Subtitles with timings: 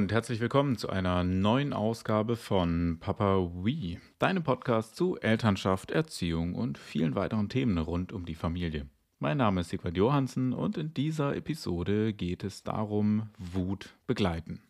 [0.00, 6.54] und herzlich willkommen zu einer neuen Ausgabe von Papa Wee, deinem Podcast zu Elternschaft, Erziehung
[6.54, 8.88] und vielen weiteren Themen rund um die Familie.
[9.18, 14.62] Mein Name ist Sigvard Johansen und in dieser Episode geht es darum, Wut begleiten.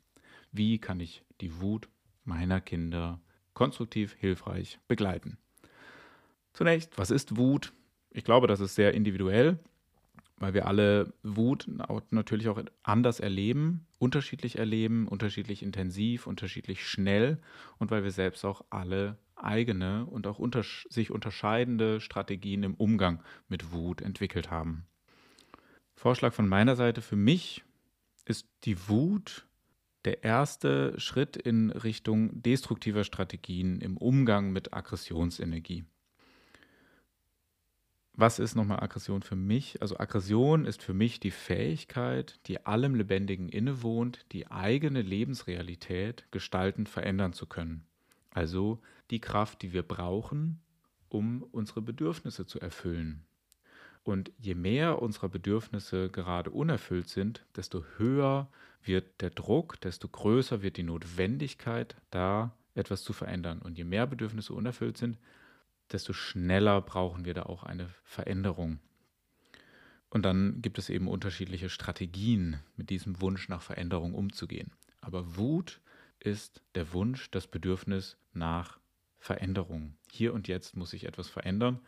[0.50, 1.88] Wie kann ich die Wut
[2.24, 3.20] meiner Kinder
[3.54, 5.38] konstruktiv, hilfreich begleiten?
[6.52, 7.72] Zunächst, was ist Wut?
[8.10, 9.60] Ich glaube, das ist sehr individuell
[10.40, 11.68] weil wir alle Wut
[12.10, 17.38] natürlich auch anders erleben, unterschiedlich erleben, unterschiedlich intensiv, unterschiedlich schnell
[17.78, 23.22] und weil wir selbst auch alle eigene und auch unter sich unterscheidende Strategien im Umgang
[23.48, 24.86] mit Wut entwickelt haben.
[25.94, 27.62] Vorschlag von meiner Seite für mich
[28.24, 29.46] ist die Wut
[30.06, 35.84] der erste Schritt in Richtung destruktiver Strategien im Umgang mit Aggressionsenergie.
[38.14, 39.80] Was ist nochmal Aggression für mich?
[39.80, 46.86] Also Aggression ist für mich die Fähigkeit, die allem Lebendigen innewohnt, die eigene Lebensrealität gestalten,
[46.86, 47.86] verändern zu können.
[48.30, 48.80] Also
[49.10, 50.60] die Kraft, die wir brauchen,
[51.08, 53.24] um unsere Bedürfnisse zu erfüllen.
[54.02, 58.48] Und je mehr unserer Bedürfnisse gerade unerfüllt sind, desto höher
[58.82, 63.60] wird der Druck, desto größer wird die Notwendigkeit, da etwas zu verändern.
[63.60, 65.18] Und je mehr Bedürfnisse unerfüllt sind,
[65.92, 68.78] desto schneller brauchen wir da auch eine Veränderung.
[70.10, 74.72] Und dann gibt es eben unterschiedliche Strategien, mit diesem Wunsch nach Veränderung umzugehen.
[75.00, 75.80] Aber Wut
[76.18, 78.78] ist der Wunsch, das Bedürfnis nach
[79.18, 79.94] Veränderung.
[80.10, 81.80] Hier und jetzt muss ich etwas verändern,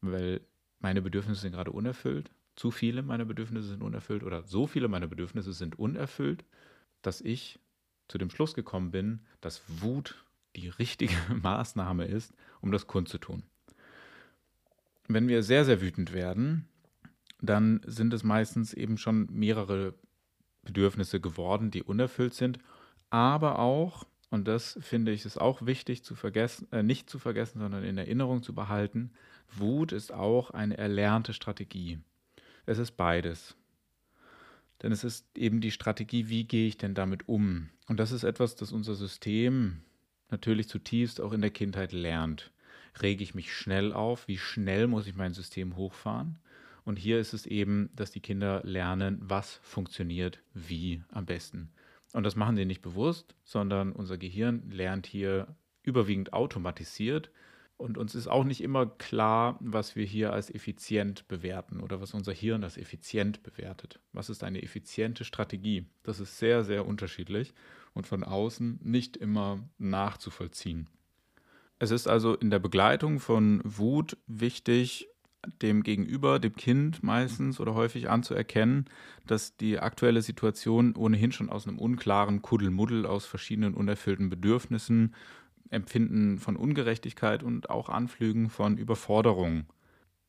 [0.00, 0.40] weil
[0.78, 2.30] meine Bedürfnisse sind gerade unerfüllt.
[2.54, 6.44] Zu viele meiner Bedürfnisse sind unerfüllt oder so viele meiner Bedürfnisse sind unerfüllt,
[7.02, 7.58] dass ich
[8.08, 10.24] zu dem Schluss gekommen bin, dass Wut
[10.56, 13.42] die richtige Maßnahme ist, um das kundzutun.
[15.08, 16.68] Wenn wir sehr, sehr wütend werden,
[17.40, 19.94] dann sind es meistens eben schon mehrere
[20.62, 22.58] Bedürfnisse geworden, die unerfüllt sind,
[23.10, 27.60] aber auch, und das finde ich ist auch wichtig zu vergessen, äh, nicht zu vergessen,
[27.60, 29.12] sondern in Erinnerung zu behalten,
[29.48, 32.00] Wut ist auch eine erlernte Strategie.
[32.64, 33.56] Es ist beides.
[34.82, 37.70] Denn es ist eben die Strategie, wie gehe ich denn damit um?
[37.86, 39.82] Und das ist etwas, das unser System
[40.30, 42.52] natürlich zutiefst auch in der Kindheit lernt.
[43.02, 44.26] Rege ich mich schnell auf?
[44.28, 46.38] Wie schnell muss ich mein System hochfahren?
[46.84, 51.70] Und hier ist es eben, dass die Kinder lernen, was funktioniert wie am besten.
[52.12, 55.48] Und das machen sie nicht bewusst, sondern unser Gehirn lernt hier
[55.82, 57.30] überwiegend automatisiert.
[57.76, 62.14] Und uns ist auch nicht immer klar, was wir hier als effizient bewerten oder was
[62.14, 64.00] unser Hirn als effizient bewertet.
[64.12, 65.84] Was ist eine effiziente Strategie?
[66.04, 67.52] Das ist sehr, sehr unterschiedlich
[67.96, 70.88] und von außen nicht immer nachzuvollziehen.
[71.78, 75.08] Es ist also in der Begleitung von Wut wichtig,
[75.62, 78.86] dem Gegenüber, dem Kind meistens oder häufig anzuerkennen,
[79.26, 85.14] dass die aktuelle Situation ohnehin schon aus einem unklaren Kuddelmuddel aus verschiedenen unerfüllten Bedürfnissen,
[85.70, 89.66] Empfinden von Ungerechtigkeit und auch Anflügen von Überforderung.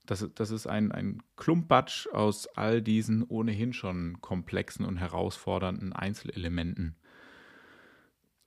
[0.06, 6.96] Das, das ist ein, ein Klumpatsch aus all diesen ohnehin schon komplexen und herausfordernden Einzelelementen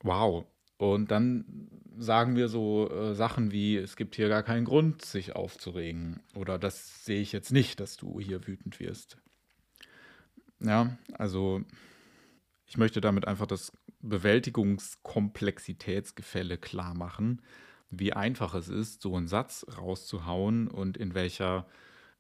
[0.03, 0.45] wow.
[0.79, 1.69] Und dann
[1.99, 6.23] sagen wir so äh, Sachen wie, es gibt hier gar keinen Grund, sich aufzuregen.
[6.35, 9.19] Oder das sehe ich jetzt nicht, dass du hier wütend wirst.
[10.61, 11.61] Ja, also
[12.67, 17.43] ich möchte damit einfach das Bewältigungskomplexitätsgefälle klar machen,
[17.91, 21.67] wie einfach es ist, so einen Satz rauszuhauen und in welcher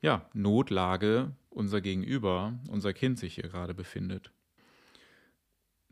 [0.03, 4.33] ja, Notlage unser Gegenüber, unser Kind sich hier gerade befindet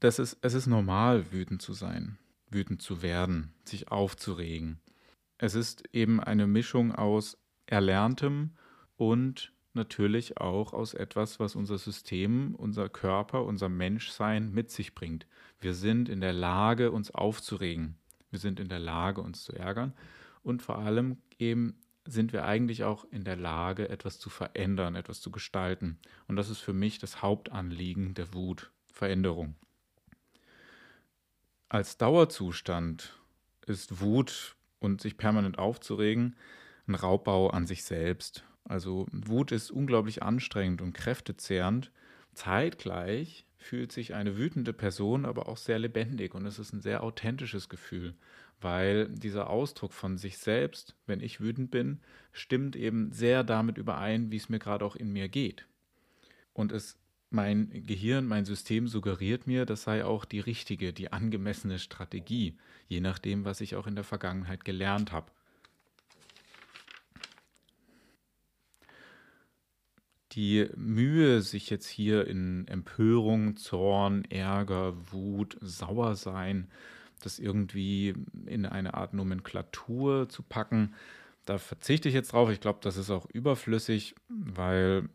[0.01, 2.19] das ist, es ist normal, wütend zu sein,
[2.51, 4.81] wütend zu werden, sich aufzuregen.
[5.39, 8.57] Es ist eben eine Mischung aus Erlerntem
[8.97, 15.27] und natürlich auch aus etwas, was unser System, unser Körper, unser Menschsein mit sich bringt.
[15.61, 17.97] Wir sind in der Lage, uns aufzuregen.
[18.31, 19.95] Wir sind in der Lage, uns zu ärgern.
[20.43, 25.21] Und vor allem eben sind wir eigentlich auch in der Lage, etwas zu verändern, etwas
[25.21, 25.99] zu gestalten.
[26.27, 29.55] Und das ist für mich das Hauptanliegen der Wut, Veränderung.
[31.69, 33.19] Als Dauerzustand
[33.67, 36.37] ist Wut und sich permanent aufzuregen
[36.89, 38.45] ein Raubbau an sich selbst.
[38.65, 41.93] Also Wut ist unglaublich anstrengend und kräftezehrend.
[42.33, 47.03] Zeitgleich fühlt sich eine wütende Person aber auch sehr lebendig und es ist ein sehr
[47.03, 48.15] authentisches Gefühl,
[48.61, 52.01] weil dieser Ausdruck von sich selbst, wenn ich wütend bin,
[52.33, 55.67] stimmt eben sehr damit überein, wie es mir gerade auch in mir geht.
[56.53, 56.97] Und es
[57.31, 62.57] mein Gehirn, mein System suggeriert mir, das sei auch die richtige, die angemessene Strategie,
[62.89, 65.31] je nachdem, was ich auch in der Vergangenheit gelernt habe.
[70.39, 76.71] die Mühe, sich jetzt hier in Empörung, Zorn, Ärger, Wut, Sauersein,
[77.23, 78.15] das irgendwie
[78.47, 80.95] in eine Art Nomenklatur zu packen,
[81.45, 82.51] da verzichte ich jetzt drauf.
[82.51, 85.09] Ich glaube, das ist auch überflüssig, weil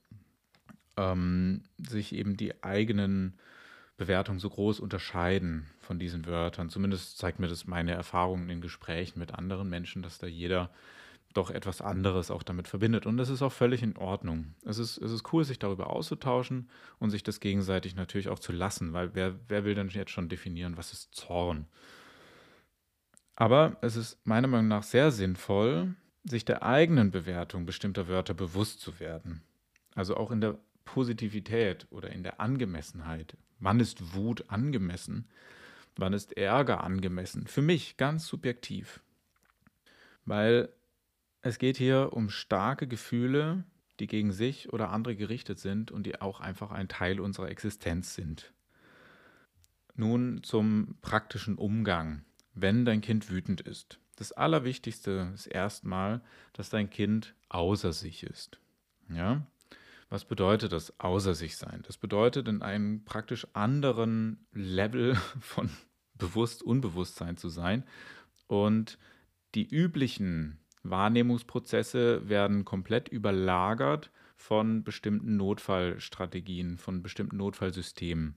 [0.98, 3.40] ähm, sich eben die eigenen
[3.98, 6.70] Bewertungen so groß unterscheiden von diesen Wörtern.
[6.70, 10.72] Zumindest zeigt mir das meine Erfahrungen in Gesprächen mit anderen Menschen, dass da jeder
[11.34, 13.06] doch etwas anderes auch damit verbindet.
[13.06, 14.54] Und das ist auch völlig in Ordnung.
[14.66, 16.70] Es ist, es ist cool, sich darüber auszutauschen
[17.00, 20.30] und sich das gegenseitig natürlich auch zu lassen, weil wer, wer will denn jetzt schon
[20.30, 21.66] definieren, was ist Zorn?
[23.36, 28.82] Aber es ist meiner Meinung nach sehr sinnvoll, sich der eigenen Bewertung bestimmter Wörter bewusst
[28.82, 29.42] zu werden.
[29.96, 33.38] Also auch in der Positivität oder in der Angemessenheit.
[33.60, 35.28] Wann ist Wut angemessen?
[35.96, 37.48] Wann ist Ärger angemessen?
[37.48, 39.02] Für mich ganz subjektiv.
[40.26, 40.70] Weil
[41.42, 43.64] es geht hier um starke Gefühle,
[44.00, 48.16] die gegen sich oder andere gerichtet sind und die auch einfach ein Teil unserer Existenz
[48.16, 48.54] sind.
[49.96, 54.00] Nun zum praktischen Umgang, wenn dein Kind wütend ist.
[54.16, 56.22] Das Allerwichtigste ist erstmal,
[56.54, 58.60] dass dein Kind außer sich ist.
[59.10, 59.46] Ja?
[60.14, 61.82] Was bedeutet das außer sich sein?
[61.88, 65.72] Das bedeutet in einem praktisch anderen Level von
[66.14, 67.84] bewusst Unbewusstsein zu sein
[68.46, 69.00] und
[69.56, 78.36] die üblichen Wahrnehmungsprozesse werden komplett überlagert von bestimmten Notfallstrategien, von bestimmten Notfallsystemen.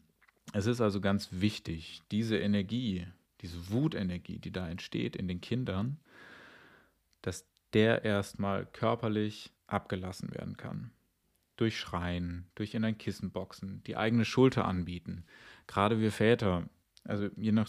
[0.54, 3.06] Es ist also ganz wichtig, diese Energie,
[3.42, 5.98] diese Wutenergie, die da entsteht in den Kindern,
[7.20, 10.92] dass der erstmal körperlich abgelassen werden kann.
[11.56, 15.24] Durch Schreien, durch in ein Kissen boxen, die eigene Schulter anbieten.
[15.66, 16.68] Gerade wir Väter
[17.08, 17.68] also je nach,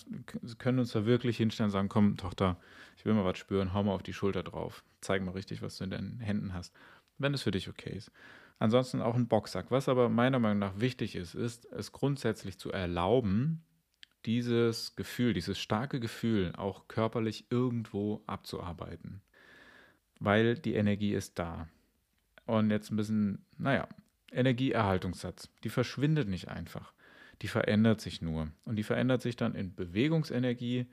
[0.58, 2.58] können uns da wirklich hinstellen und sagen, komm, Tochter,
[2.98, 4.84] ich will mal was spüren, hau mal auf die Schulter drauf.
[5.02, 6.74] Zeig mal richtig, was du in deinen Händen hast.
[7.18, 8.12] Wenn es für dich okay ist.
[8.60, 9.70] Ansonsten auch ein Boxsack.
[9.70, 13.64] Was aber meiner Meinung nach wichtig ist, ist, es grundsätzlich zu erlauben,
[14.26, 19.22] dieses Gefühl, dieses starke Gefühl auch körperlich irgendwo abzuarbeiten.
[20.20, 21.68] Weil die Energie ist da.
[22.48, 23.88] Und jetzt ein bisschen, naja,
[24.32, 25.50] Energieerhaltungssatz.
[25.64, 26.94] Die verschwindet nicht einfach
[27.42, 28.50] die verändert sich nur.
[28.66, 30.88] Und die verändert sich dann in Bewegungsenergie,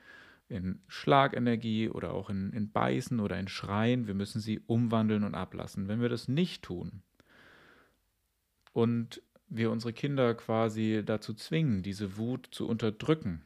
[0.47, 4.07] in Schlagenergie oder auch in, in Beißen oder in Schreien.
[4.07, 5.87] Wir müssen sie umwandeln und ablassen.
[5.87, 7.01] Wenn wir das nicht tun
[8.73, 13.43] und wir unsere Kinder quasi dazu zwingen, diese Wut zu unterdrücken,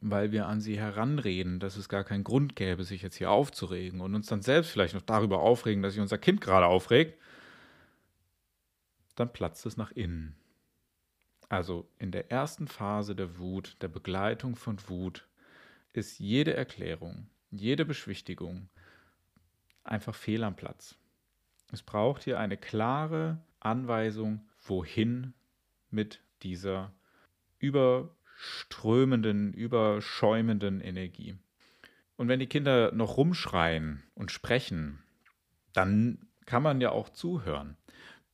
[0.00, 4.00] weil wir an sie heranreden, dass es gar keinen Grund gäbe, sich jetzt hier aufzuregen
[4.00, 7.18] und uns dann selbst vielleicht noch darüber aufregen, dass sich unser Kind gerade aufregt,
[9.14, 10.36] dann platzt es nach innen.
[11.48, 15.28] Also in der ersten Phase der Wut, der Begleitung von Wut,
[15.92, 18.68] ist jede Erklärung, jede Beschwichtigung
[19.84, 20.96] einfach fehl am Platz.
[21.70, 25.34] Es braucht hier eine klare Anweisung, wohin
[25.90, 26.92] mit dieser
[27.58, 31.36] überströmenden, überschäumenden Energie.
[32.16, 35.02] Und wenn die Kinder noch rumschreien und sprechen,
[35.72, 37.76] dann kann man ja auch zuhören.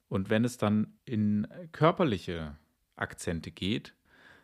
[0.09, 2.57] Und wenn es dann in körperliche
[2.97, 3.95] Akzente geht,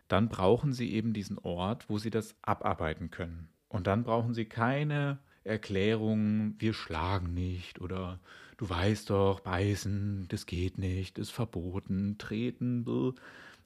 [0.08, 3.49] dann brauchen Sie eben diesen Ort, wo Sie das abarbeiten können.
[3.69, 8.21] Und dann brauchen Sie keine Erklärung, wir schlagen nicht oder
[8.56, 13.12] du weißt doch, beißen, das geht nicht, ist verboten, treten, bläh.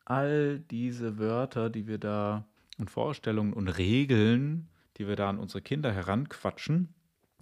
[0.05, 2.47] all diese Wörter, die wir da
[2.79, 6.95] und Vorstellungen und Regeln, die wir da an unsere Kinder heranquatschen,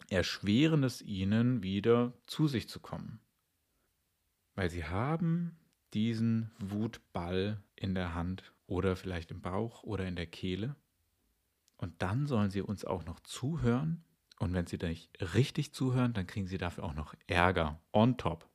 [0.08, 3.20] erschweren es ihnen wieder zu sich zu kommen.
[4.56, 5.56] Weil sie haben
[5.94, 10.74] diesen Wutball in der Hand oder vielleicht im Bauch oder in der Kehle.
[11.76, 14.02] Und dann sollen sie uns auch noch zuhören.
[14.38, 18.48] Und wenn sie nicht richtig zuhören, dann kriegen sie dafür auch noch Ärger on top.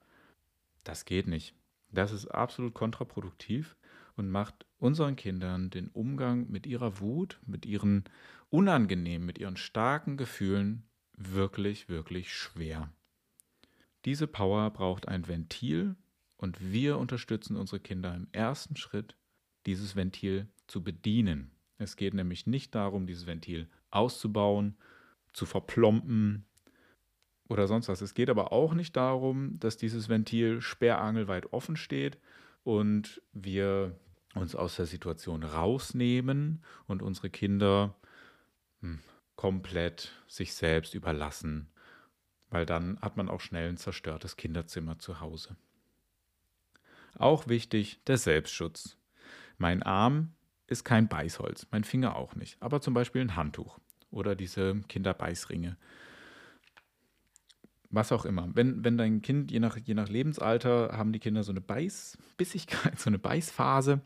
[0.84, 1.55] Das geht nicht.
[1.89, 3.75] Das ist absolut kontraproduktiv
[4.15, 8.05] und macht unseren Kindern den Umgang mit ihrer Wut, mit ihren
[8.50, 12.91] unangenehmen, mit ihren starken Gefühlen wirklich, wirklich schwer.
[14.05, 15.96] Diese Power braucht ein Ventil,
[16.41, 19.15] und wir unterstützen unsere Kinder im ersten Schritt,
[19.67, 21.51] dieses Ventil zu bedienen.
[21.77, 24.75] Es geht nämlich nicht darum, dieses Ventil auszubauen,
[25.34, 26.46] zu verplompen
[27.48, 28.01] oder sonst was.
[28.01, 32.17] Es geht aber auch nicht darum, dass dieses Ventil sperrangelweit offen steht
[32.63, 33.96] und wir
[34.34, 37.96] uns aus der Situation rausnehmen und unsere Kinder
[38.79, 39.00] hm,
[39.36, 41.71] komplett sich selbst überlassen,
[42.51, 45.55] weil dann hat man auch schnell ein zerstörtes Kinderzimmer zu Hause.
[47.17, 48.98] Auch wichtig der Selbstschutz.
[49.58, 50.34] Mein Arm
[50.67, 53.79] ist kein Beißholz, mein Finger auch nicht, aber zum Beispiel ein Handtuch
[54.12, 55.77] oder diese Kinderbeißringe.
[57.93, 58.50] was auch immer.
[58.53, 62.98] Wenn, wenn dein Kind, je nach, je nach Lebensalter, haben die Kinder so eine Beißbissigkeit,
[63.00, 64.01] so eine Beißphase.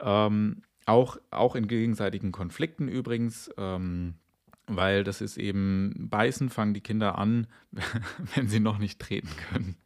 [0.00, 4.14] Ähm, auch, auch in gegenseitigen Konflikten übrigens, ähm,
[4.66, 7.46] weil das ist eben, beißen fangen die Kinder an,
[8.34, 9.76] wenn sie noch nicht treten können.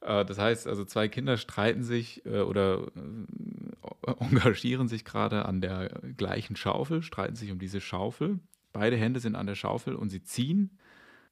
[0.00, 2.86] Äh, das heißt, also zwei Kinder streiten sich äh, oder
[4.06, 8.40] äh, engagieren sich gerade an der gleichen Schaufel, streiten sich um diese Schaufel.
[8.72, 10.78] Beide Hände sind an der Schaufel und sie ziehen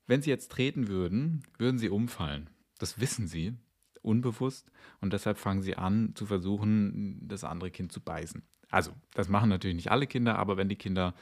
[0.06, 2.48] wenn sie jetzt treten würden, würden sie umfallen.
[2.78, 3.54] Das wissen sie,
[4.02, 4.70] unbewusst.
[5.00, 8.42] Und deshalb fangen sie an zu versuchen, das andere Kind zu beißen.
[8.70, 11.14] Also, das machen natürlich nicht alle Kinder, aber wenn die Kinder,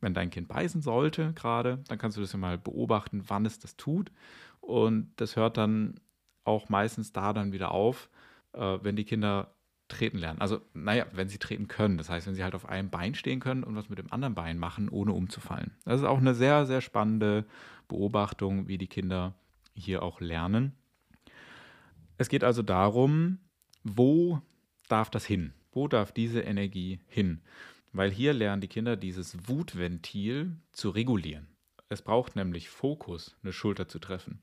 [0.00, 3.58] wenn dein Kind beißen sollte gerade, dann kannst du das ja mal beobachten, wann es
[3.58, 4.10] das tut.
[4.60, 6.00] Und das hört dann
[6.44, 8.08] auch meistens da dann wieder auf,
[8.52, 9.54] äh, wenn die Kinder
[9.88, 10.40] treten lernen.
[10.40, 11.98] Also, naja, wenn sie treten können.
[11.98, 14.34] Das heißt, wenn sie halt auf einem Bein stehen können und was mit dem anderen
[14.34, 15.72] Bein machen, ohne umzufallen.
[15.84, 17.44] Das ist auch eine sehr, sehr spannende
[17.88, 19.34] Beobachtung, wie die Kinder
[19.74, 20.72] hier auch lernen.
[22.16, 23.38] Es geht also darum,
[23.82, 24.40] wo
[24.88, 25.52] darf das hin?
[25.72, 27.40] Wo darf diese Energie hin?
[27.94, 31.46] Weil hier lernen die Kinder dieses Wutventil zu regulieren.
[31.88, 34.42] Es braucht nämlich Fokus, eine Schulter zu treffen.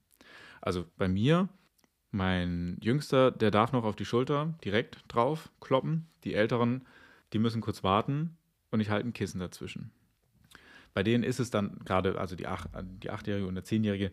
[0.62, 1.50] Also bei mir
[2.12, 6.08] mein Jüngster, der darf noch auf die Schulter direkt drauf kloppen.
[6.24, 6.86] Die Älteren,
[7.34, 8.38] die müssen kurz warten
[8.70, 9.92] und ich halte ein Kissen dazwischen.
[10.94, 12.68] Bei denen ist es dann gerade, also die, Ach,
[13.04, 14.12] die Achtjährige und der Zehnjährige,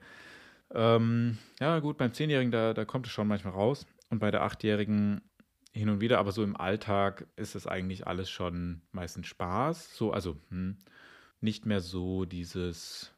[0.73, 3.87] ähm, ja gut, beim Zehnjährigen, da, da kommt es schon manchmal raus.
[4.11, 5.21] Und bei der Achtjährigen
[5.79, 9.97] hin und wieder, aber so im Alltag ist es eigentlich alles schon meistens Spaß.
[9.97, 10.77] So, also hm,
[11.41, 13.13] nicht mehr so dieses,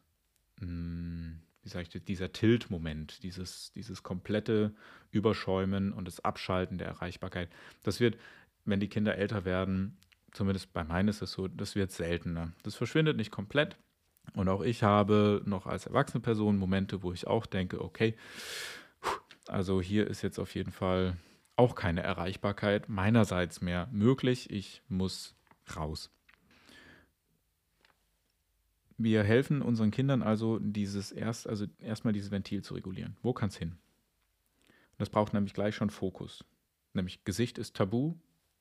[0.58, 4.74] hm, wie sage ich, dieser Tilt-Moment, dieses, dieses komplette
[5.10, 7.48] Überschäumen und das Abschalten der Erreichbarkeit.
[7.82, 8.16] Das wird,
[8.64, 9.96] wenn die Kinder älter werden,
[10.32, 12.52] zumindest bei meinen ist es so, das wird seltener.
[12.62, 13.76] Das verschwindet nicht komplett.
[14.34, 18.14] Und auch ich habe noch als erwachsene Person Momente, wo ich auch denke, okay,
[19.48, 21.16] also hier ist jetzt auf jeden Fall
[21.60, 24.50] auch keine Erreichbarkeit meinerseits mehr möglich.
[24.50, 25.36] Ich muss
[25.76, 26.10] raus.
[28.96, 33.16] Wir helfen unseren Kindern also, dieses erst, also erstmal dieses Ventil zu regulieren.
[33.22, 33.76] Wo kann es hin?
[34.96, 36.44] Das braucht nämlich gleich schon Fokus.
[36.94, 38.14] Nämlich Gesicht ist tabu,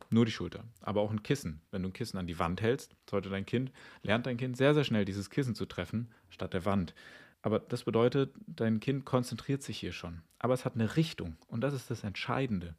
[0.10, 0.66] nur die Schulter.
[0.82, 1.62] Aber auch ein Kissen.
[1.72, 4.74] Wenn du ein Kissen an die Wand hältst, sollte dein Kind, lernt dein Kind sehr,
[4.74, 6.94] sehr schnell dieses Kissen zu treffen, statt der Wand.
[7.42, 10.22] Aber das bedeutet, dein Kind konzentriert sich hier schon.
[10.40, 11.38] Aber es hat eine Richtung.
[11.48, 12.76] Und das ist das Entscheidende.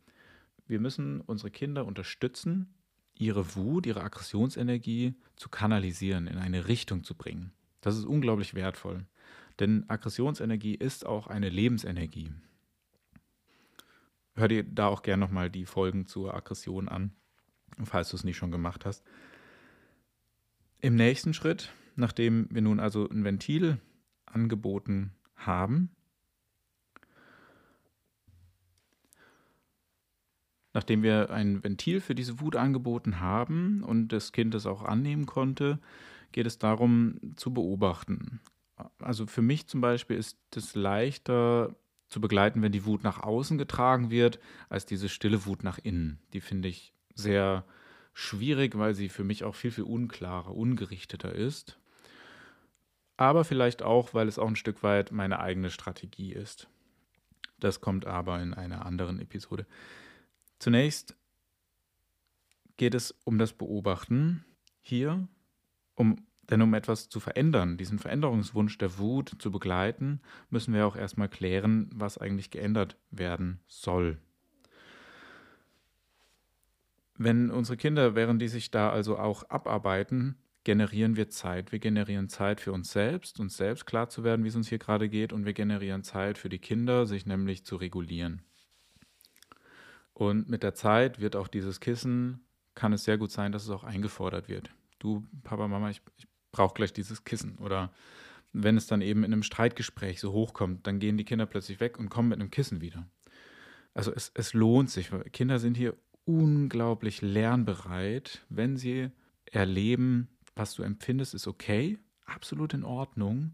[0.66, 2.74] Wir müssen unsere Kinder unterstützen,
[3.14, 7.52] ihre Wut, ihre Aggressionsenergie zu kanalisieren, in eine Richtung zu bringen.
[7.80, 9.06] Das ist unglaublich wertvoll.
[9.58, 12.32] Denn Aggressionsenergie ist auch eine Lebensenergie.
[14.34, 17.12] Hör dir da auch gerne nochmal die Folgen zur Aggression an,
[17.84, 19.04] falls du es nicht schon gemacht hast.
[20.80, 23.78] Im nächsten Schritt, nachdem wir nun also ein Ventil
[24.32, 25.90] angeboten haben,
[30.72, 35.26] nachdem wir ein Ventil für diese Wut angeboten haben und das Kind es auch annehmen
[35.26, 35.78] konnte,
[36.32, 38.40] geht es darum zu beobachten.
[38.98, 41.74] Also für mich zum Beispiel ist es leichter,
[42.10, 46.18] zu begleiten, wenn die Wut nach außen getragen wird, als diese stille Wut nach innen.
[46.32, 47.64] Die finde ich sehr
[48.14, 51.79] schwierig, weil sie für mich auch viel, viel unklarer, ungerichteter ist.
[53.20, 56.70] Aber vielleicht auch, weil es auch ein Stück weit meine eigene Strategie ist.
[57.58, 59.66] Das kommt aber in einer anderen Episode.
[60.58, 61.14] Zunächst
[62.78, 64.46] geht es um das Beobachten
[64.80, 65.28] hier,
[65.96, 66.16] um
[66.48, 71.28] denn um etwas zu verändern, diesen Veränderungswunsch der Wut zu begleiten, müssen wir auch erstmal
[71.28, 74.16] klären, was eigentlich geändert werden soll.
[77.18, 81.72] Wenn unsere Kinder, während die sich da also auch abarbeiten, generieren wir Zeit.
[81.72, 84.78] Wir generieren Zeit für uns selbst, uns selbst klar zu werden, wie es uns hier
[84.78, 88.42] gerade geht, und wir generieren Zeit für die Kinder, sich nämlich zu regulieren.
[90.12, 93.70] Und mit der Zeit wird auch dieses Kissen, kann es sehr gut sein, dass es
[93.70, 94.70] auch eingefordert wird.
[94.98, 97.56] Du, Papa, Mama, ich, ich brauche gleich dieses Kissen.
[97.58, 97.90] Oder
[98.52, 101.98] wenn es dann eben in einem Streitgespräch so hochkommt, dann gehen die Kinder plötzlich weg
[101.98, 103.08] und kommen mit einem Kissen wieder.
[103.94, 105.10] Also es, es lohnt sich.
[105.32, 109.10] Kinder sind hier unglaublich lernbereit, wenn sie
[109.46, 110.28] erleben,
[110.60, 113.52] was du empfindest, ist okay, absolut in Ordnung.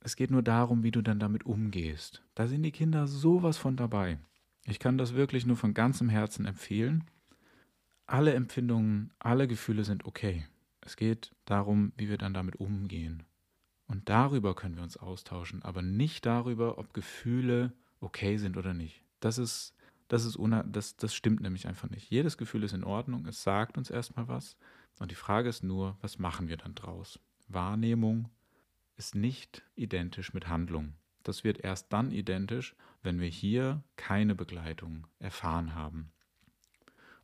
[0.00, 2.24] Es geht nur darum, wie du dann damit umgehst.
[2.34, 4.18] Da sind die Kinder sowas von dabei.
[4.64, 7.04] Ich kann das wirklich nur von ganzem Herzen empfehlen.
[8.06, 10.44] Alle Empfindungen, alle Gefühle sind okay.
[10.80, 13.22] Es geht darum, wie wir dann damit umgehen.
[13.86, 19.04] Und darüber können wir uns austauschen, aber nicht darüber, ob Gefühle okay sind oder nicht.
[19.20, 19.76] Das ist,
[20.08, 22.10] das ist das, das stimmt nämlich einfach nicht.
[22.10, 24.56] Jedes Gefühl ist in Ordnung, es sagt uns erstmal was.
[24.98, 27.18] Und die Frage ist nur, was machen wir dann draus?
[27.48, 28.30] Wahrnehmung
[28.96, 30.94] ist nicht identisch mit Handlung.
[31.24, 36.10] das wird erst dann identisch, wenn wir hier keine Begleitung erfahren haben.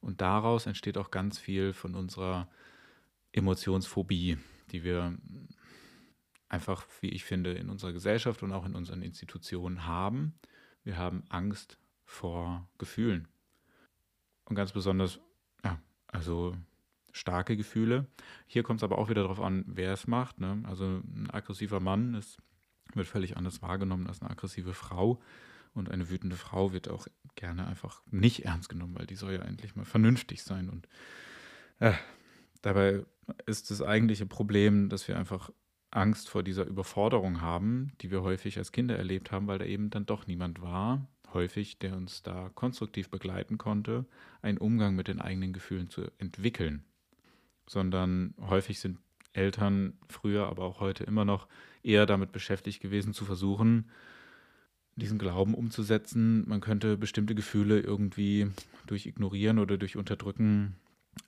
[0.00, 2.48] Und daraus entsteht auch ganz viel von unserer
[3.32, 4.38] Emotionsphobie,
[4.70, 5.18] die wir
[6.48, 10.34] einfach, wie ich finde, in unserer Gesellschaft und auch in unseren Institutionen haben.
[10.84, 13.28] Wir haben Angst vor Gefühlen.
[14.44, 15.20] Und ganz besonders,
[15.64, 16.56] ja, also
[17.12, 18.06] starke Gefühle.
[18.46, 20.40] Hier kommt es aber auch wieder darauf an, wer es macht.
[20.40, 20.62] Ne?
[20.64, 22.38] Also ein aggressiver Mann ist,
[22.94, 25.20] wird völlig anders wahrgenommen als eine aggressive Frau.
[25.74, 29.42] Und eine wütende Frau wird auch gerne einfach nicht ernst genommen, weil die soll ja
[29.42, 30.68] endlich mal vernünftig sein.
[30.68, 30.88] Und
[31.78, 31.92] äh,
[32.62, 33.04] dabei
[33.46, 35.50] ist das eigentliche Problem, dass wir einfach
[35.90, 39.90] Angst vor dieser Überforderung haben, die wir häufig als Kinder erlebt haben, weil da eben
[39.90, 44.06] dann doch niemand war, häufig, der uns da konstruktiv begleiten konnte,
[44.42, 46.84] einen Umgang mit den eigenen Gefühlen zu entwickeln.
[47.68, 48.98] Sondern häufig sind
[49.32, 51.46] Eltern früher, aber auch heute immer noch
[51.82, 53.90] eher damit beschäftigt gewesen, zu versuchen,
[54.96, 58.50] diesen Glauben umzusetzen, man könnte bestimmte Gefühle irgendwie
[58.86, 60.76] durch Ignorieren oder durch Unterdrücken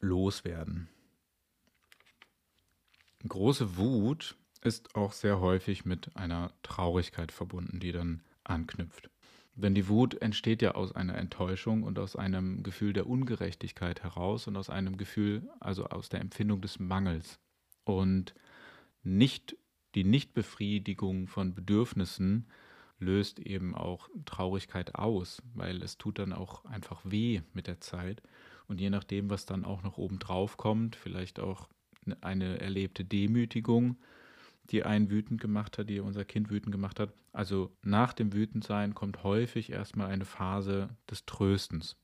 [0.00, 0.88] loswerden.
[3.28, 9.10] Große Wut ist auch sehr häufig mit einer Traurigkeit verbunden, die dann anknüpft.
[9.54, 14.46] Denn die Wut entsteht ja aus einer Enttäuschung und aus einem Gefühl der Ungerechtigkeit heraus
[14.46, 17.38] und aus einem Gefühl, also aus der Empfindung des Mangels.
[17.84, 18.34] Und
[19.02, 19.56] nicht
[19.94, 22.48] die Nichtbefriedigung von Bedürfnissen
[22.98, 28.22] löst eben auch Traurigkeit aus, weil es tut dann auch einfach weh mit der Zeit.
[28.68, 31.68] Und je nachdem, was dann auch noch oben drauf kommt, vielleicht auch
[32.20, 33.96] eine erlebte Demütigung,
[34.70, 37.12] die einen wütend gemacht hat, die unser Kind wütend gemacht hat.
[37.32, 41.96] Also nach dem Wütendsein kommt häufig erstmal eine Phase des Tröstens,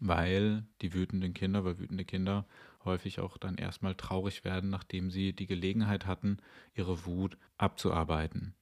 [0.00, 2.46] weil die wütenden Kinder, weil wütende Kinder
[2.84, 6.38] häufig auch dann erstmal traurig werden, nachdem sie die Gelegenheit hatten,
[6.74, 8.54] ihre Wut abzuarbeiten.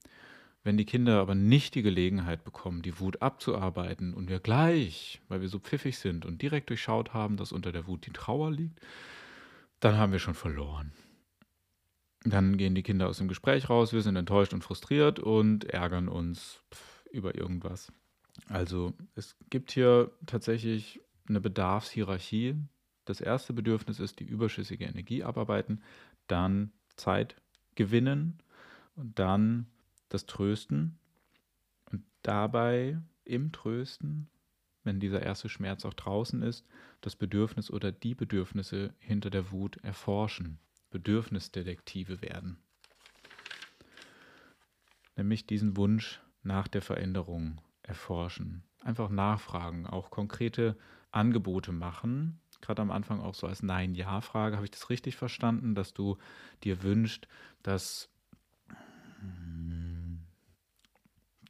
[0.63, 5.41] Wenn die Kinder aber nicht die Gelegenheit bekommen, die Wut abzuarbeiten und wir gleich, weil
[5.41, 8.79] wir so pfiffig sind und direkt durchschaut haben, dass unter der Wut die Trauer liegt,
[9.81, 10.93] dann haben wir schon verloren.
[12.25, 16.07] Dann gehen die Kinder aus dem Gespräch raus, wir sind enttäuscht und frustriert und ärgern
[16.07, 16.61] uns
[17.11, 17.91] über irgendwas.
[18.47, 22.55] Also es gibt hier tatsächlich eine Bedarfshierarchie.
[23.05, 25.81] Das erste Bedürfnis ist die überschüssige Energie abarbeiten,
[26.27, 27.35] dann Zeit
[27.75, 28.39] gewinnen
[28.95, 29.67] und dann
[30.09, 30.97] das Trösten
[31.91, 34.29] und dabei im Trösten,
[34.83, 36.65] wenn dieser erste Schmerz auch draußen ist,
[37.01, 40.59] das Bedürfnis oder die Bedürfnisse hinter der Wut erforschen,
[40.93, 42.57] Bedürfnisdetektive werden.
[45.17, 48.63] Nämlich diesen Wunsch nach der Veränderung erforschen.
[48.79, 50.77] Einfach nachfragen, auch konkrete
[51.11, 52.39] Angebote machen.
[52.61, 54.55] Gerade am Anfang auch so als Nein-Ja-Frage.
[54.55, 56.17] Habe ich das richtig verstanden, dass du
[56.63, 57.27] dir wünschst,
[57.63, 58.09] dass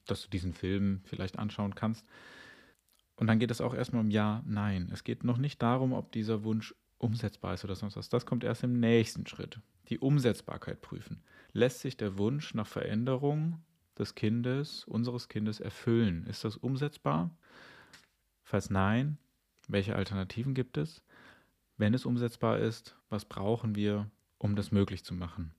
[0.06, 2.06] dass du diesen Film vielleicht anschauen kannst.
[3.16, 4.90] Und dann geht es auch erstmal um Ja, Nein.
[4.92, 8.10] Es geht noch nicht darum, ob dieser Wunsch umsetzbar ist oder sonst was.
[8.10, 9.60] Das kommt erst im nächsten Schritt.
[9.90, 11.22] Die Umsetzbarkeit prüfen.
[11.52, 13.62] Lässt sich der Wunsch nach Veränderung
[13.98, 16.26] des Kindes, unseres Kindes erfüllen?
[16.26, 17.30] Ist das umsetzbar?
[18.44, 19.18] Falls nein,
[19.68, 21.04] welche Alternativen gibt es?
[21.78, 25.54] Wenn es umsetzbar ist, was brauchen wir, um das möglich zu machen?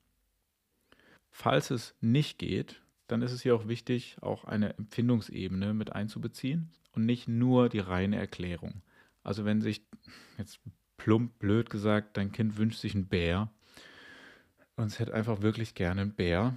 [1.30, 6.70] Falls es nicht geht, dann ist es hier auch wichtig, auch eine Empfindungsebene mit einzubeziehen
[6.92, 8.82] und nicht nur die reine Erklärung.
[9.22, 9.82] Also wenn sich,
[10.38, 10.60] jetzt
[11.04, 13.50] plump blöd gesagt, dein Kind wünscht sich einen Bär.
[14.76, 16.56] Und es hätte einfach wirklich gerne einen Bär.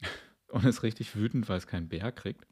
[0.48, 2.46] Und ist richtig wütend, weil es keinen Bär kriegt,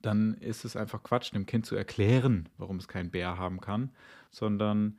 [0.00, 3.92] dann ist es einfach Quatsch, dem Kind zu erklären, warum es keinen Bär haben kann,
[4.30, 4.98] sondern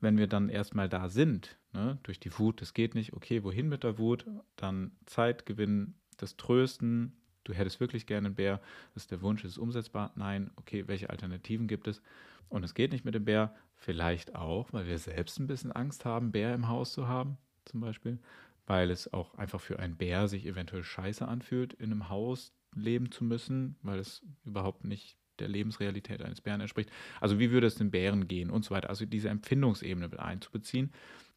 [0.00, 3.70] wenn wir dann erstmal da sind, ne, durch die Wut, das geht nicht, okay, wohin
[3.70, 8.60] mit der Wut, dann Zeit gewinnen, das Trösten, du hättest wirklich gerne einen Bär,
[8.92, 10.12] das ist der Wunsch, ist es umsetzbar?
[10.14, 12.02] Nein, okay, welche Alternativen gibt es?
[12.50, 16.04] Und es geht nicht mit dem Bär, vielleicht auch, weil wir selbst ein bisschen Angst
[16.04, 18.18] haben, Bär im Haus zu haben, zum Beispiel,
[18.66, 23.10] weil es auch einfach für einen Bär sich eventuell scheiße anfühlt, in einem Haus leben
[23.10, 26.90] zu müssen, weil es überhaupt nicht der Lebensrealität eines Bären entspricht.
[27.20, 28.88] Also wie würde es den Bären gehen und so weiter.
[28.88, 30.92] Also diese Empfindungsebene mit einzubeziehen.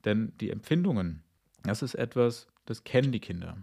[0.05, 1.23] Denn die Empfindungen,
[1.63, 3.57] das ist etwas, das kennen die Kinder.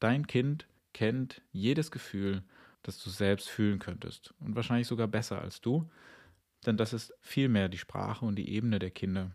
[0.00, 2.42] Dein Kind kennt jedes Gefühl,
[2.82, 4.34] das du selbst fühlen könntest.
[4.40, 5.88] Und wahrscheinlich sogar besser als du.
[6.66, 9.32] Denn das ist vielmehr die Sprache und die Ebene der Kinder.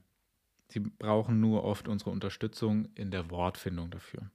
[0.70, 4.32] Sie brauchen nur oft unsere Unterstützung in der Wortfindung dafür.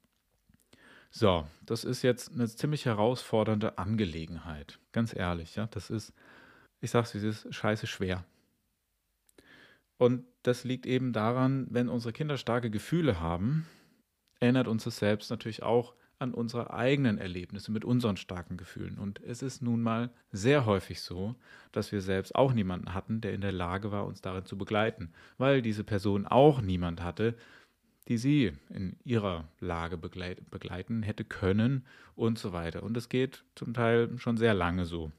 [1.10, 4.78] So, das ist jetzt eine ziemlich herausfordernde Angelegenheit.
[4.92, 5.66] Ganz ehrlich, ja.
[5.66, 6.12] Das ist,
[6.80, 8.24] ich sag's wie es ist, scheiße schwer.
[9.96, 13.66] Und das liegt eben daran, wenn unsere Kinder starke Gefühle haben,
[14.38, 18.98] erinnert uns das selbst natürlich auch an unsere eigenen Erlebnisse mit unseren starken Gefühlen.
[18.98, 21.36] Und es ist nun mal sehr häufig so,
[21.72, 25.12] dass wir selbst auch niemanden hatten, der in der Lage war, uns darin zu begleiten,
[25.36, 27.34] weil diese Person auch niemand hatte,
[28.08, 31.84] die sie in ihrer Lage begleiten hätte können
[32.16, 32.82] und so weiter.
[32.82, 35.12] Und es geht zum Teil schon sehr lange so.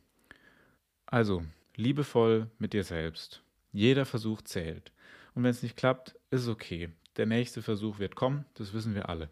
[1.06, 1.44] Also,
[1.76, 3.42] liebevoll mit dir selbst.
[3.72, 4.92] Jeder Versuch zählt.
[5.36, 6.90] Und wenn es nicht klappt, ist es okay.
[7.18, 9.30] Der nächste Versuch wird kommen, das wissen wir alle.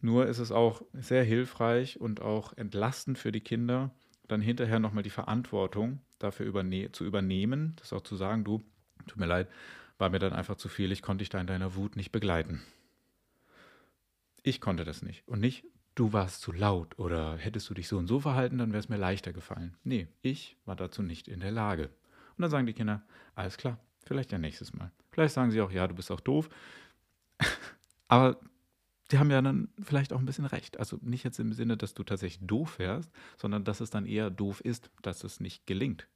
[0.00, 3.90] Nur ist es auch sehr hilfreich und auch entlastend für die Kinder,
[4.28, 8.62] dann hinterher nochmal die Verantwortung dafür überne zu übernehmen, das auch zu sagen, du,
[9.06, 9.48] tut mir leid,
[9.98, 12.62] war mir dann einfach zu viel, ich konnte dich da in deiner Wut nicht begleiten.
[14.42, 15.26] Ich konnte das nicht.
[15.28, 18.72] Und nicht, du warst zu laut oder hättest du dich so und so verhalten, dann
[18.72, 19.76] wäre es mir leichter gefallen.
[19.84, 21.90] Nee, ich war dazu nicht in der Lage.
[22.36, 23.02] Und dann sagen die Kinder,
[23.34, 24.90] alles klar, vielleicht ja nächstes Mal.
[25.10, 26.48] Vielleicht sagen sie auch, ja, du bist auch doof.
[28.08, 28.40] Aber
[29.10, 30.78] die haben ja dann vielleicht auch ein bisschen recht.
[30.78, 34.30] Also nicht jetzt im Sinne, dass du tatsächlich doof wärst, sondern dass es dann eher
[34.30, 36.06] doof ist, dass es nicht gelingt.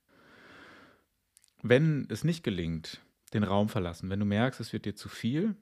[1.63, 3.01] Wenn es nicht gelingt,
[3.33, 4.11] den Raum verlassen.
[4.11, 5.57] Wenn du merkst, es wird dir zu viel,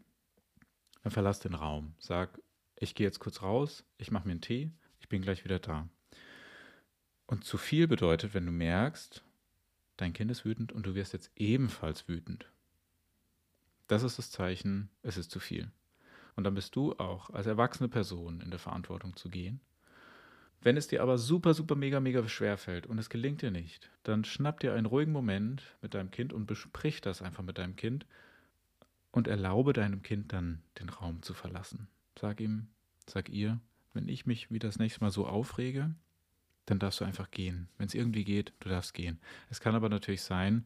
[1.03, 1.95] dann verlass den Raum.
[1.99, 2.41] Sag,
[2.77, 5.89] ich gehe jetzt kurz raus, ich mache mir einen Tee, ich bin gleich wieder da.
[7.27, 9.25] Und zu viel bedeutet, wenn du merkst,
[9.97, 12.47] dein Kind ist wütend und du wirst jetzt ebenfalls wütend.
[13.87, 15.71] Das ist das Zeichen, es ist zu viel.
[16.37, 19.61] Und dann bist du auch als erwachsene Person in der Verantwortung zu gehen.
[20.63, 23.91] Wenn es dir aber super, super, mega, mega schwer fällt und es gelingt dir nicht,
[24.05, 27.75] dann schnapp dir einen ruhigen Moment mit deinem Kind und besprich das einfach mit deinem
[27.75, 28.07] Kind
[29.11, 31.89] und erlaube deinem Kind dann den Raum zu verlassen.
[32.19, 32.69] Sag ihm,
[33.09, 33.61] sag ihr,
[33.93, 35.95] wenn ich mich wie das nächste Mal so aufrege,
[36.67, 37.69] dann darfst du einfach gehen.
[37.77, 39.19] Wenn es irgendwie geht, du darfst gehen.
[39.51, 40.65] Es kann aber natürlich sein,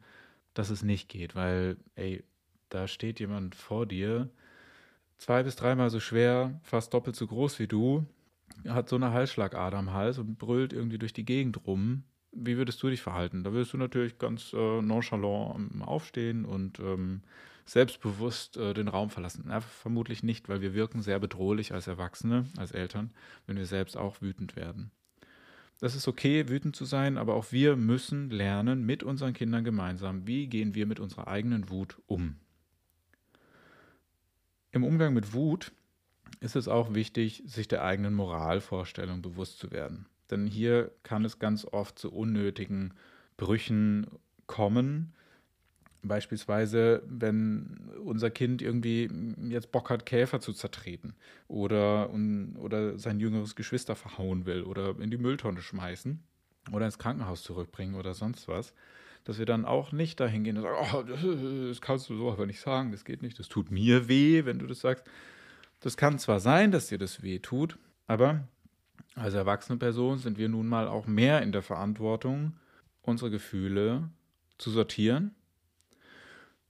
[0.52, 2.22] dass es nicht geht, weil, ey,
[2.68, 4.30] da steht jemand vor dir,
[5.18, 8.06] zwei bis dreimal so schwer, fast doppelt so groß wie du,
[8.68, 12.04] hat so eine Halsschlagader am Hals und brüllt irgendwie durch die Gegend rum.
[12.32, 13.44] Wie würdest du dich verhalten?
[13.44, 17.22] Da würdest du natürlich ganz äh, nonchalant aufstehen und ähm,
[17.64, 19.46] selbstbewusst äh, den Raum verlassen.
[19.48, 23.10] Ja, vermutlich nicht, weil wir wirken sehr bedrohlich als Erwachsene, als Eltern,
[23.46, 24.90] wenn wir selbst auch wütend werden.
[25.80, 30.26] Das ist okay, wütend zu sein, aber auch wir müssen lernen mit unseren Kindern gemeinsam,
[30.26, 32.36] wie gehen wir mit unserer eigenen Wut um.
[34.76, 35.72] Im Umgang mit Wut
[36.40, 40.04] ist es auch wichtig, sich der eigenen Moralvorstellung bewusst zu werden.
[40.30, 42.92] Denn hier kann es ganz oft zu unnötigen
[43.38, 44.06] Brüchen
[44.46, 45.14] kommen.
[46.02, 49.08] Beispielsweise, wenn unser Kind irgendwie
[49.48, 51.14] jetzt Bock hat, Käfer zu zertreten
[51.48, 52.10] oder,
[52.58, 56.22] oder sein jüngeres Geschwister verhauen will oder in die Mülltonne schmeißen
[56.70, 58.74] oder ins Krankenhaus zurückbringen oder sonst was,
[59.26, 62.46] dass wir dann auch nicht dahin gehen und sagen, oh, das kannst du so aber
[62.46, 65.04] nicht sagen, das geht nicht, das tut mir weh, wenn du das sagst.
[65.80, 68.46] Das kann zwar sein, dass dir das weh tut, aber
[69.16, 72.54] als erwachsene Person sind wir nun mal auch mehr in der Verantwortung,
[73.02, 74.08] unsere Gefühle
[74.58, 75.34] zu sortieren.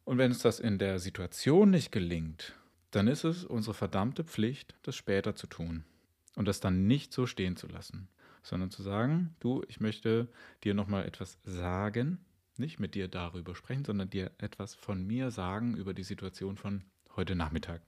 [0.05, 2.55] Und wenn uns das in der Situation nicht gelingt,
[2.90, 5.85] dann ist es unsere verdammte Pflicht, das später zu tun
[6.37, 8.09] und das dann nicht so stehen zu lassen,
[8.42, 10.29] sondern zu sagen, du, ich möchte
[10.64, 12.19] dir nochmal etwas sagen,
[12.59, 16.85] nicht mit dir darüber sprechen, sondern dir etwas von mir sagen über die Situation von
[17.14, 17.83] heute Nachmittag.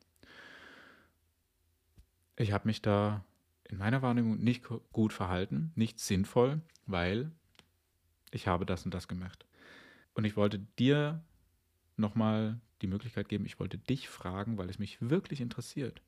[2.36, 3.24] Ich habe mich da
[3.64, 7.30] in meiner Wahrnehmung nicht gut verhalten, nicht sinnvoll, weil
[8.30, 9.46] ich habe das und das gemacht.
[10.14, 11.22] Und ich wollte dir
[11.96, 16.00] nochmal die Möglichkeit geben, ich wollte dich fragen, weil es mich wirklich interessiert.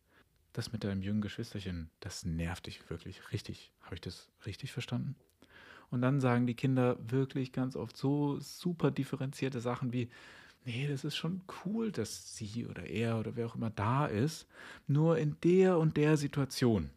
[0.53, 3.73] Das mit deinem jungen Geschwisterchen, das nervt dich wirklich richtig.
[3.83, 5.17] Habe ich das richtig verstanden?
[5.91, 10.09] Und dann sagen die Kinder wirklich ganz oft so super differenzierte Sachen wie,
[10.65, 14.47] nee, das ist schon cool, dass sie oder er oder wer auch immer da ist.
[14.87, 16.91] Nur in der und der Situation,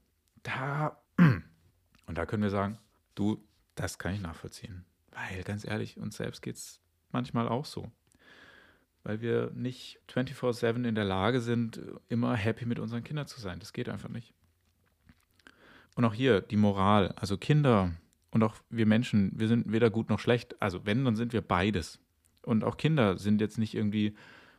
[0.43, 2.77] da, und da können wir sagen,
[3.15, 3.43] du,
[3.75, 4.85] das kann ich nachvollziehen.
[5.11, 6.79] Weil, ganz ehrlich, uns selbst geht es
[7.11, 7.91] manchmal auch so.
[9.03, 13.59] Weil wir nicht 24-7 in der Lage sind, immer happy mit unseren Kindern zu sein.
[13.59, 14.33] Das geht einfach nicht.
[15.95, 17.11] Und auch hier die Moral.
[17.15, 17.91] Also Kinder
[18.33, 20.59] und auch wir Menschen, wir sind weder gut noch schlecht.
[20.59, 21.99] Also wenn, dann sind wir beides.
[22.41, 24.15] Und auch Kinder sind jetzt nicht irgendwie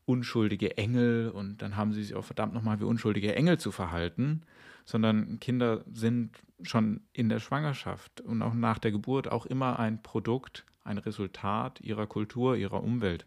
[0.06, 4.42] unschuldige Engel und dann haben sie sich auch verdammt nochmal wie unschuldige Engel zu verhalten,
[4.84, 6.30] sondern Kinder sind
[6.62, 11.80] schon in der Schwangerschaft und auch nach der Geburt auch immer ein Produkt, ein Resultat
[11.80, 13.26] ihrer Kultur, ihrer Umwelt.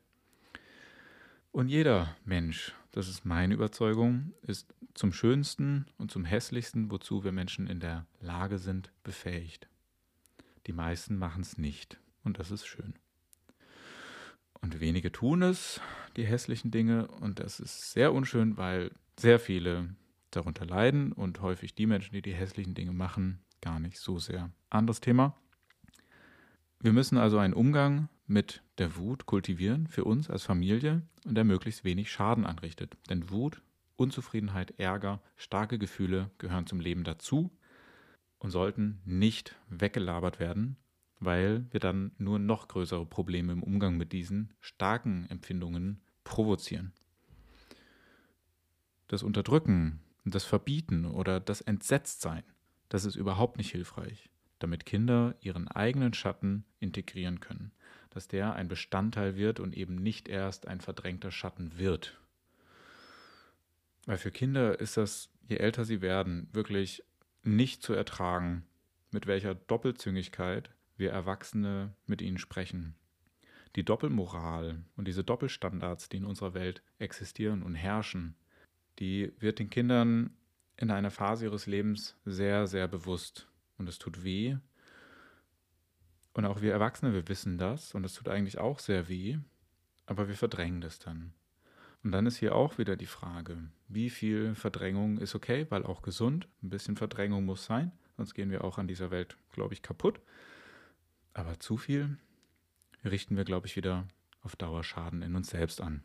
[1.52, 7.32] Und jeder Mensch, das ist meine Überzeugung, ist zum Schönsten und zum Hässlichsten, wozu wir
[7.32, 9.68] Menschen in der Lage sind, befähigt.
[10.68, 12.00] Die meisten machen es nicht.
[12.24, 12.94] Und das ist schön.
[14.62, 15.80] Und wenige tun es,
[16.18, 17.08] die hässlichen Dinge.
[17.08, 19.96] Und das ist sehr unschön, weil sehr viele
[20.32, 24.52] darunter leiden und häufig die Menschen, die die hässlichen Dinge machen, gar nicht so sehr.
[24.70, 25.38] Anderes Thema.
[26.82, 31.46] Wir müssen also einen Umgang mit der Wut kultivieren für uns als Familie und der
[31.46, 32.98] möglichst wenig Schaden anrichtet.
[33.10, 33.62] Denn Wut,
[33.96, 37.52] Unzufriedenheit, Ärger, starke Gefühle gehören zum Leben dazu
[38.40, 40.78] und sollten nicht weggelabert werden,
[41.20, 46.94] weil wir dann nur noch größere Probleme im Umgang mit diesen starken Empfindungen provozieren.
[49.08, 52.44] Das Unterdrücken, das Verbieten oder das Entsetztsein,
[52.90, 57.72] das ist überhaupt nicht hilfreich, damit Kinder ihren eigenen Schatten integrieren können,
[58.10, 62.20] dass der ein Bestandteil wird und eben nicht erst ein verdrängter Schatten wird.
[64.06, 67.04] Weil für Kinder ist das, je älter sie werden, wirklich
[67.44, 68.66] nicht zu ertragen,
[69.12, 72.96] mit welcher Doppelzüngigkeit wir Erwachsene mit ihnen sprechen.
[73.76, 78.36] Die Doppelmoral und diese Doppelstandards, die in unserer Welt existieren und herrschen,
[79.00, 80.32] die wird den Kindern
[80.78, 83.48] in einer Phase ihres Lebens sehr, sehr bewusst.
[83.78, 84.58] Und es tut weh.
[86.34, 89.38] Und auch wir Erwachsene, wir wissen das und es tut eigentlich auch sehr weh,
[90.06, 91.34] aber wir verdrängen das dann.
[92.08, 93.58] Und dann ist hier auch wieder die Frage,
[93.90, 98.50] wie viel Verdrängung ist okay, weil auch gesund, ein bisschen Verdrängung muss sein, sonst gehen
[98.50, 100.22] wir auch an dieser Welt, glaube ich, kaputt.
[101.34, 102.18] Aber zu viel
[103.04, 104.08] richten wir, glaube ich, wieder
[104.42, 106.02] auf Dauer Schaden in uns selbst an.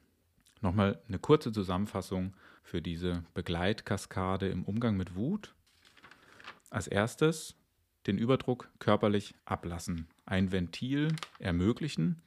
[0.60, 2.34] Nochmal eine kurze Zusammenfassung
[2.64, 5.54] für diese Begleitkaskade im Umgang mit Wut.
[6.68, 7.54] Als erstes
[8.08, 12.22] den Überdruck körperlich ablassen, ein Ventil ermöglichen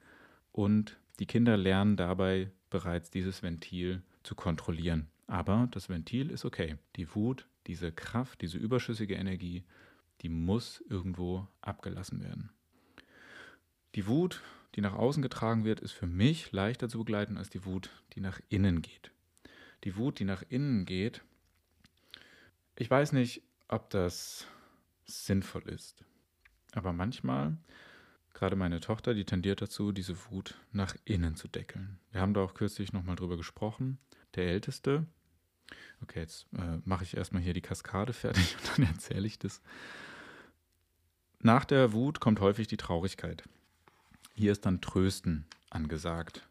[0.53, 5.07] und die Kinder lernen dabei bereits dieses Ventil zu kontrollieren.
[5.27, 6.77] Aber das Ventil ist okay.
[6.95, 9.63] Die Wut, diese Kraft, diese überschüssige Energie,
[10.21, 12.51] die muss irgendwo abgelassen werden.
[13.95, 14.41] Die Wut
[14.75, 18.19] die nach außen getragen wird, ist für mich leichter zu begleiten als die Wut, die
[18.19, 19.11] nach innen geht.
[19.85, 21.23] Die Wut, die nach innen geht,
[22.77, 24.45] ich weiß nicht, ob das
[25.05, 26.03] sinnvoll ist.
[26.73, 27.55] Aber manchmal,
[28.35, 31.97] gerade meine Tochter, die tendiert dazu, diese Wut nach innen zu deckeln.
[32.11, 33.97] Wir haben da auch kürzlich nochmal drüber gesprochen.
[34.35, 35.05] Der Älteste,
[36.03, 39.61] okay, jetzt äh, mache ich erstmal hier die Kaskade fertig und dann erzähle ich das.
[41.39, 43.43] Nach der Wut kommt häufig die Traurigkeit.
[44.35, 46.47] Hier ist dann Trösten angesagt.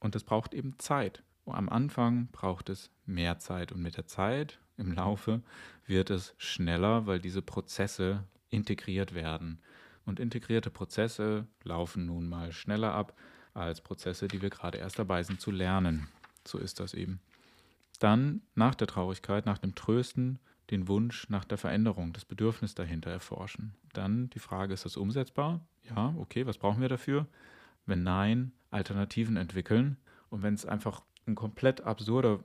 [0.00, 1.22] Und es braucht eben Zeit.
[1.46, 5.42] Am Anfang braucht es mehr Zeit und mit der Zeit im Laufe
[5.86, 9.60] wird es schneller, weil diese Prozesse integriert werden.
[10.06, 13.14] Und integrierte Prozesse laufen nun mal schneller ab
[13.52, 16.08] als Prozesse, die wir gerade erst dabei sind zu lernen.
[16.46, 17.20] So ist das eben.
[17.98, 20.38] Dann nach der Traurigkeit, nach dem Trösten,
[20.70, 23.74] den Wunsch nach der Veränderung, das Bedürfnis dahinter erforschen.
[23.92, 25.60] Dann die Frage, ist das umsetzbar?
[25.84, 27.26] Ja, okay, was brauchen wir dafür?
[27.84, 29.96] Wenn nein, Alternativen entwickeln.
[30.28, 32.40] Und wenn es einfach ein komplett absurder,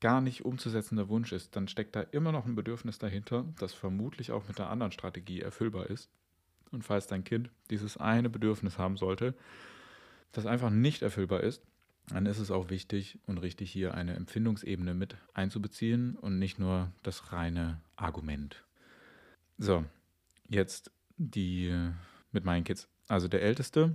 [0.00, 4.32] gar nicht umzusetzender Wunsch ist, dann steckt da immer noch ein Bedürfnis dahinter, das vermutlich
[4.32, 6.10] auch mit einer anderen Strategie erfüllbar ist.
[6.74, 9.34] Und falls dein Kind dieses eine Bedürfnis haben sollte,
[10.32, 11.62] das einfach nicht erfüllbar ist,
[12.08, 16.90] dann ist es auch wichtig und richtig, hier eine Empfindungsebene mit einzubeziehen und nicht nur
[17.02, 18.64] das reine Argument.
[19.56, 19.84] So,
[20.48, 21.72] jetzt die
[22.32, 22.88] mit meinen Kids.
[23.08, 23.94] Also der Älteste,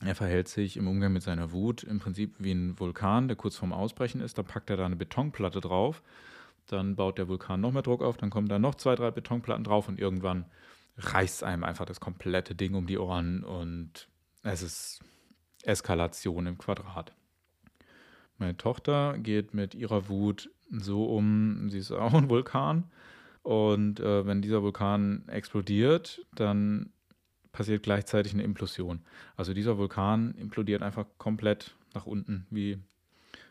[0.00, 3.56] er verhält sich im Umgang mit seiner Wut im Prinzip wie ein Vulkan, der kurz
[3.56, 4.38] vorm Ausbrechen ist.
[4.38, 6.02] Da packt er da eine Betonplatte drauf,
[6.68, 9.64] dann baut der Vulkan noch mehr Druck auf, dann kommen da noch zwei, drei Betonplatten
[9.64, 10.46] drauf und irgendwann
[11.00, 14.08] reißt einem einfach das komplette Ding um die Ohren und
[14.42, 15.00] es ist
[15.62, 17.12] Eskalation im Quadrat.
[18.38, 22.84] Meine Tochter geht mit ihrer Wut so um, sie ist auch ein Vulkan.
[23.42, 26.90] Und äh, wenn dieser Vulkan explodiert, dann
[27.52, 29.00] passiert gleichzeitig eine Implosion.
[29.36, 32.78] Also dieser Vulkan implodiert einfach komplett nach unten, wie,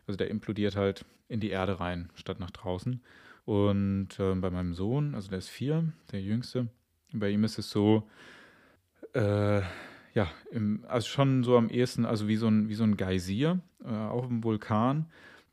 [0.07, 3.01] also der implodiert halt in die Erde rein, statt nach draußen.
[3.45, 6.67] Und äh, bei meinem Sohn, also der ist vier, der jüngste,
[7.13, 8.07] bei ihm ist es so,
[9.13, 9.61] äh,
[10.13, 13.59] ja, im, also schon so am ehesten, also wie so ein, wie so ein Geysir,
[13.83, 15.07] äh, auch ein Vulkan,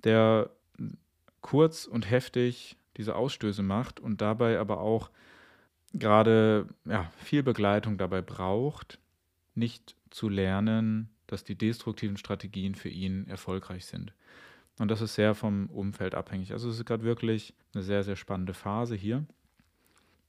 [0.04, 0.50] der
[1.40, 5.10] kurz und heftig diese Ausstöße macht und dabei aber auch
[5.92, 8.98] gerade ja, viel Begleitung dabei braucht,
[9.54, 14.12] nicht zu lernen, dass die destruktiven Strategien für ihn erfolgreich sind.
[14.78, 16.52] Und das ist sehr vom Umfeld abhängig.
[16.52, 19.24] Also es ist gerade wirklich eine sehr, sehr spannende Phase hier,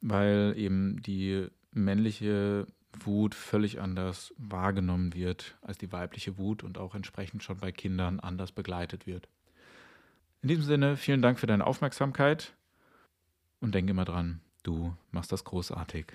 [0.01, 2.67] weil eben die männliche
[2.99, 8.19] Wut völlig anders wahrgenommen wird als die weibliche Wut und auch entsprechend schon bei Kindern
[8.19, 9.27] anders begleitet wird.
[10.41, 12.55] In diesem Sinne, vielen Dank für deine Aufmerksamkeit
[13.59, 16.07] und denke immer dran, Du machst das großartig.